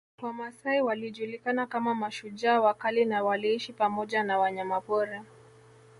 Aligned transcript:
Wamasai 0.21 0.81
walijulikana 0.81 1.67
kama 1.67 1.95
mashujaa 1.95 2.61
wakali 2.61 3.05
na 3.05 3.23
waliishi 3.23 3.73
pamoja 3.73 4.23
na 4.23 4.39
wanyamapori 4.39 5.21